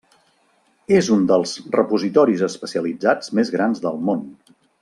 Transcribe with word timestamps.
És 0.99 1.09
un 1.15 1.27
dels 1.33 1.53
repositoris 1.77 2.43
especialitzats 2.49 3.33
més 3.41 3.55
grans 3.59 3.85
del 3.89 4.05
món. 4.09 4.29